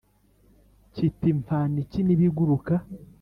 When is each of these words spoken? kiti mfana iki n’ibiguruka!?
kiti 0.93 1.29
mfana 1.39 1.75
iki 1.83 1.99
n’ibiguruka!? 2.03 2.73